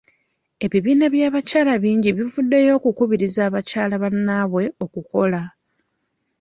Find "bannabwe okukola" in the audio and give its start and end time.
4.03-5.41